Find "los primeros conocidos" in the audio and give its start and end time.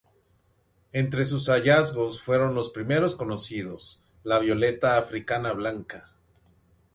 2.55-4.01